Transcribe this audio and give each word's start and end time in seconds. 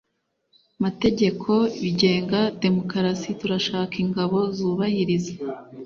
mategeko 0.83 1.51
bigenga 1.81 2.39
demokarasi. 2.63 3.29
turashaka 3.39 3.95
ingabo 4.03 4.37
zubahiriza 4.57 5.33